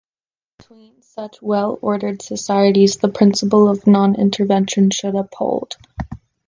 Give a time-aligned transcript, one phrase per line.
[0.57, 5.75] Between such well-ordered societies, the principle of non-intervention should uphold.